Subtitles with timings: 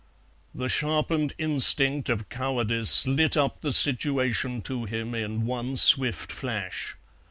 [0.55, 6.95] The sharpened instinct of cowardice lit up the situation to him in one swift flash.